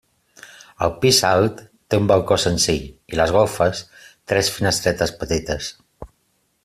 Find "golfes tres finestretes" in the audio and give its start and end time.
3.37-5.15